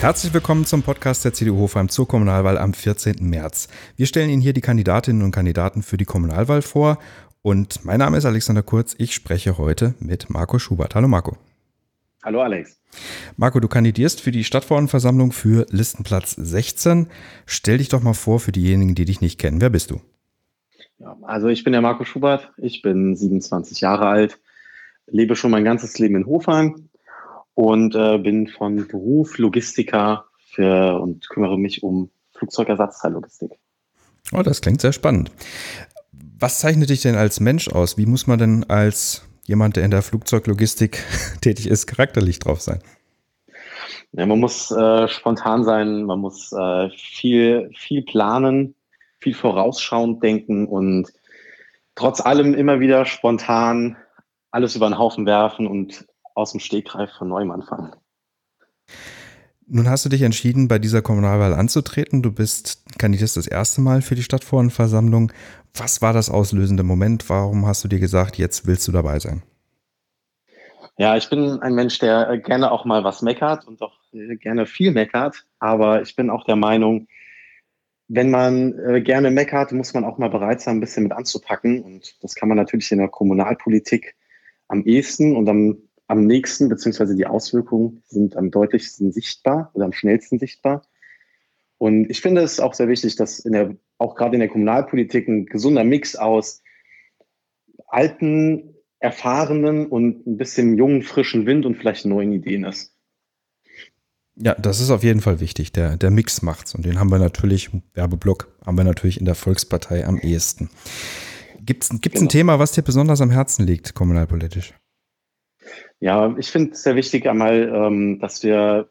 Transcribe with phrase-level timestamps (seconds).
[0.00, 3.16] Herzlich willkommen zum Podcast der CDU Hofheim zur Kommunalwahl am 14.
[3.20, 3.68] März.
[3.96, 6.98] Wir stellen Ihnen hier die Kandidatinnen und Kandidaten für die Kommunalwahl vor
[7.42, 8.94] und mein Name ist Alexander Kurz.
[8.96, 10.94] Ich spreche heute mit Marco Schubert.
[10.94, 11.36] Hallo Marco.
[12.22, 12.80] Hallo Alex.
[13.36, 17.08] Marco, du kandidierst für die Stadtverordnetenversammlung für Listenplatz 16.
[17.44, 19.60] Stell dich doch mal vor für diejenigen, die dich nicht kennen.
[19.60, 20.00] Wer bist du?
[20.96, 22.50] Ja, also ich bin der Marco Schubert.
[22.56, 24.40] Ich bin 27 Jahre alt,
[25.08, 26.88] lebe schon mein ganzes Leben in Hofheim
[27.60, 33.52] und äh, bin von Beruf Logistiker für, und kümmere mich um Flugzeugersatzteillogistik.
[34.32, 35.30] Oh, das klingt sehr spannend.
[36.38, 37.98] Was zeichnet dich denn als Mensch aus?
[37.98, 41.04] Wie muss man denn als jemand, der in der Flugzeuglogistik
[41.42, 42.80] tätig ist, charakterlich drauf sein?
[44.12, 48.74] Ja, man muss äh, spontan sein, man muss äh, viel, viel planen,
[49.18, 51.12] viel vorausschauend denken und
[51.94, 53.96] trotz allem immer wieder spontan
[54.50, 56.06] alles über den Haufen werfen und
[56.40, 57.92] aus dem Stegreif von neuem anfangen.
[59.72, 62.22] Nun hast du dich entschieden, bei dieser Kommunalwahl anzutreten.
[62.22, 65.30] Du bist kandidierst das erste Mal für die Stadtverordnetenversammlung.
[65.74, 67.30] Was war das auslösende Moment?
[67.30, 69.44] Warum hast du dir gesagt, jetzt willst du dabei sein?
[70.98, 73.96] Ja, ich bin ein Mensch, der gerne auch mal was meckert und auch
[74.40, 75.46] gerne viel meckert.
[75.60, 77.06] Aber ich bin auch der Meinung,
[78.08, 81.80] wenn man äh, gerne meckert, muss man auch mal bereit sein, ein bisschen mit anzupacken.
[81.80, 84.16] Und das kann man natürlich in der Kommunalpolitik
[84.66, 85.78] am ehesten und am
[86.10, 90.82] am nächsten, beziehungsweise die Auswirkungen sind am deutlichsten sichtbar oder am schnellsten sichtbar.
[91.78, 95.28] Und ich finde es auch sehr wichtig, dass in der, auch gerade in der Kommunalpolitik
[95.28, 96.62] ein gesunder Mix aus
[97.86, 102.92] alten, erfahrenen und ein bisschen jungen, frischen Wind und vielleicht neuen Ideen ist.
[104.34, 105.70] Ja, das ist auf jeden Fall wichtig.
[105.72, 106.74] Der, der Mix macht's.
[106.74, 110.70] Und den haben wir natürlich, Werbeblock, haben wir natürlich in der Volkspartei am ehesten.
[111.64, 112.20] Gibt es genau.
[112.20, 114.74] ein Thema, was dir besonders am Herzen liegt, kommunalpolitisch?
[116.00, 118.88] Ja, ich finde es sehr wichtig einmal, ähm, dass wir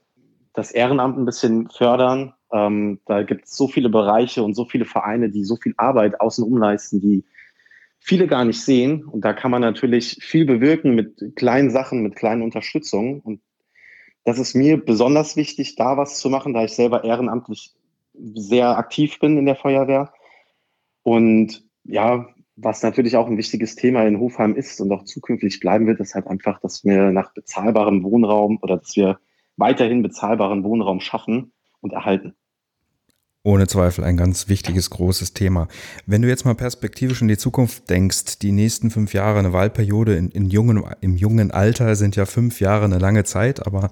[0.53, 2.33] das Ehrenamt ein bisschen fördern.
[2.51, 6.19] Ähm, da gibt es so viele Bereiche und so viele Vereine, die so viel Arbeit
[6.19, 7.23] außenrum leisten, die
[7.99, 9.05] viele gar nicht sehen.
[9.05, 13.19] Und da kann man natürlich viel bewirken mit kleinen Sachen, mit kleinen Unterstützungen.
[13.21, 13.41] Und
[14.23, 17.73] das ist mir besonders wichtig, da was zu machen, da ich selber ehrenamtlich
[18.13, 20.11] sehr aktiv bin in der Feuerwehr.
[21.03, 22.27] Und ja,
[22.61, 26.15] was natürlich auch ein wichtiges Thema in Hofheim ist und auch zukünftig bleiben wird, ist
[26.15, 29.19] halt einfach, dass wir nach bezahlbarem Wohnraum oder dass wir
[29.57, 32.35] weiterhin bezahlbaren Wohnraum schaffen und erhalten.
[33.41, 35.69] Ohne Zweifel ein ganz wichtiges, großes Thema.
[36.05, 40.15] Wenn du jetzt mal perspektivisch in die Zukunft denkst, die nächsten fünf Jahre, eine Wahlperiode
[40.17, 43.91] in, in jungen, im jungen Alter sind ja fünf Jahre eine lange Zeit, aber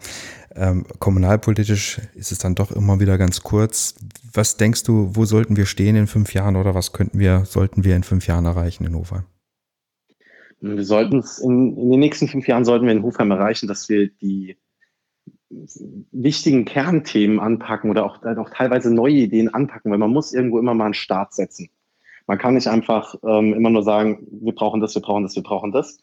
[0.58, 3.96] ähm, kommunalpolitisch ist es dann doch immer wieder ganz kurz.
[4.34, 7.84] Was denkst du, wo sollten wir stehen in fünf Jahren oder was könnten wir, sollten
[7.84, 9.24] wir in fünf Jahren erreichen in Hofheim?
[10.60, 13.90] Wir sollten es in, in den nächsten fünf Jahren sollten wir in Hofheim erreichen, dass
[13.90, 14.58] wir die
[16.12, 20.74] wichtigen Kernthemen anpacken oder auch, auch teilweise neue Ideen anpacken, weil man muss irgendwo immer
[20.74, 21.70] mal einen Start setzen.
[22.26, 25.44] Man kann nicht einfach ähm, immer nur sagen, wir brauchen das, wir brauchen das, wir
[25.44, 26.00] brauchen das.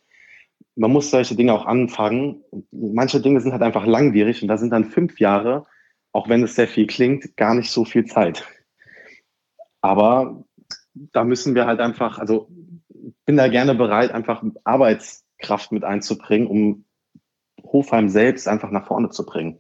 [0.77, 2.43] Man muss solche Dinge auch anfangen.
[2.73, 5.67] Manche Dinge sind halt einfach langwierig und da sind dann fünf Jahre,
[6.13, 8.45] auch wenn es sehr viel klingt, gar nicht so viel Zeit.
[9.81, 10.45] Aber
[10.95, 12.49] da müssen wir halt einfach, also
[13.27, 16.85] bin da gerne bereit, einfach Arbeitskraft mit einzubringen, um
[17.63, 19.59] Hofheim selbst einfach nach vorne zu bringen.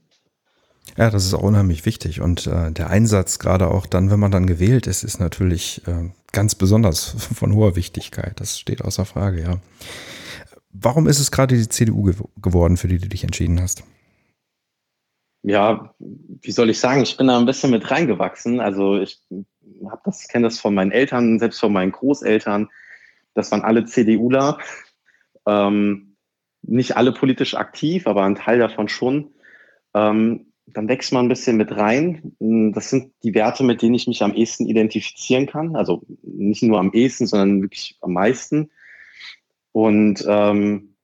[0.97, 2.21] Ja, das ist auch unheimlich wichtig.
[2.21, 6.11] Und äh, der Einsatz, gerade auch dann, wenn man dann gewählt ist, ist natürlich äh,
[6.33, 8.41] ganz besonders von hoher Wichtigkeit.
[8.41, 9.57] Das steht außer Frage, ja.
[10.75, 13.85] Warum ist es gerade die CDU ge geworden, für die du dich entschieden hast?
[15.43, 17.03] Ja, wie soll ich sagen?
[17.03, 18.61] Ich bin da ein bisschen mit reingewachsen.
[18.61, 19.21] Also ich
[19.89, 22.69] habe das, kenne das von meinen Eltern, selbst von meinen Großeltern.
[23.35, 24.59] Das waren alle CDUler.
[25.47, 26.17] Ähm,
[26.63, 29.31] nicht alle politisch aktiv, aber ein Teil davon schon.
[29.95, 32.35] Ähm, dann wächst man ein bisschen mit rein.
[32.75, 35.77] Das sind die Werte, mit denen ich mich am ehesten identifizieren kann.
[35.77, 38.71] Also nicht nur am ehesten, sondern wirklich am meisten.
[39.75, 40.95] Und ähm,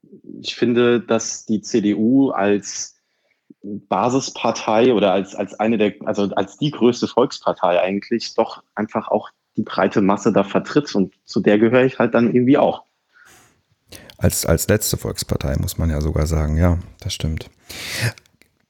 [0.41, 2.95] ich finde, dass die CDU als
[3.65, 9.31] Basispartei oder als, als eine der, also als die größte Volkspartei eigentlich doch einfach auch
[9.57, 10.95] die breite Masse da vertritt.
[10.95, 12.85] Und zu der gehöre ich halt dann irgendwie auch.
[14.19, 16.57] Als, als letzte Volkspartei, muss man ja sogar sagen.
[16.57, 17.51] Ja, das stimmt.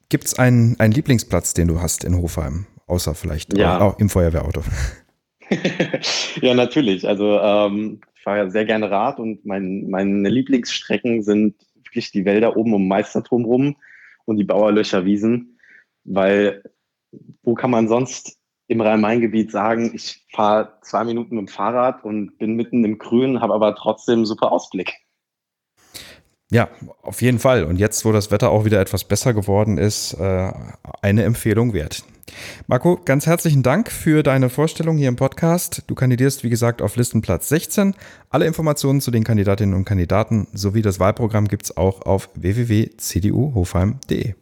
[0.09, 2.67] Gibt es einen, einen Lieblingsplatz, den du hast in Hofheim?
[2.87, 3.83] Außer vielleicht ja.
[3.83, 4.63] auch im Feuerwehrauto.
[6.41, 7.07] ja, natürlich.
[7.07, 12.27] Also ähm, ich fahre ja sehr gerne Rad und mein, meine Lieblingsstrecken sind wirklich die
[12.27, 13.77] Wälder oben um Meisterturm rum
[14.27, 15.59] und die Bauerlöcher Wiesen,
[16.05, 16.63] weil
[17.43, 18.37] wo kann man sonst
[18.69, 23.41] im Rhein-Main-Gebiet sagen, ich fahre zwei Minuten mit dem Fahrrad und bin mitten im Grün,
[23.41, 24.93] habe aber trotzdem super Ausblick.
[26.51, 26.69] Ja,
[27.01, 27.65] auf jeden Fall.
[27.65, 30.53] Und jetzt, wo das Wetter auch wieder etwas besser geworden ist, äh,
[31.01, 32.05] eine Empfehlung wert.
[32.67, 35.83] Marco, ganz herzlichen Dank für deine Vorstellung hier im Podcast.
[35.87, 37.95] Du kandidierst, wie gesagt, auf Listenplatz 16.
[38.29, 44.35] Alle Informationen zu den Kandidatinnen und Kandidaten sowie das Wahlprogramm gibt es auch auf www.cduhofheim.de.